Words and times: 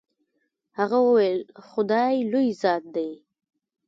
هغه 0.77 0.97
وويل 1.05 1.39
خداى 1.69 2.13
لوى 2.31 2.49
ذات 2.61 2.83
دې. 2.95 3.11